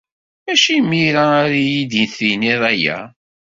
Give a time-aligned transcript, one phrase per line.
[0.43, 2.97] Maci imir-a ara iyi-d-tinid aya.